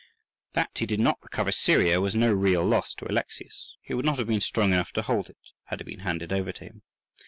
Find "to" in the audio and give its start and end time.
2.95-3.05, 4.93-5.03, 6.53-6.63